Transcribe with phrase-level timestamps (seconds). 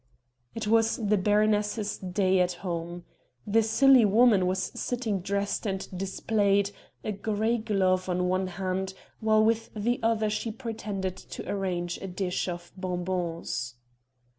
[0.55, 3.05] It was the baroness's day at home.
[3.45, 6.71] The silly woman was sitting dressed and displayed
[7.03, 12.07] a grey glove on one hand, while with the other she pretended to arrange a
[12.07, 13.75] dish of bonbons.